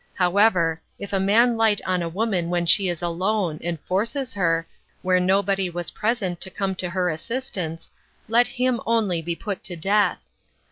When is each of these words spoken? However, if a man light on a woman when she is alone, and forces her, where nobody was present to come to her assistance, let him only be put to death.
However, 0.15 0.81
if 0.97 1.13
a 1.13 1.19
man 1.19 1.57
light 1.57 1.79
on 1.85 2.01
a 2.01 2.09
woman 2.09 2.49
when 2.49 2.65
she 2.65 2.89
is 2.89 3.03
alone, 3.03 3.59
and 3.63 3.79
forces 3.81 4.33
her, 4.33 4.65
where 5.03 5.19
nobody 5.19 5.69
was 5.69 5.91
present 5.91 6.41
to 6.41 6.49
come 6.49 6.73
to 6.77 6.89
her 6.89 7.11
assistance, 7.11 7.91
let 8.27 8.47
him 8.47 8.81
only 8.87 9.21
be 9.21 9.35
put 9.35 9.63
to 9.65 9.75
death. 9.75 10.19